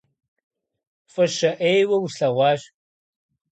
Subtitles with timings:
[1.11, 2.61] ФӀыщэ Ӏейуэ услъэгъуащ…